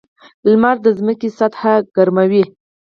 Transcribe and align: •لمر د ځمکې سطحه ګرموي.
•لمر 0.49 0.75
د 0.85 0.87
ځمکې 0.97 1.29
سطحه 1.37 1.73
ګرموي. 1.95 2.43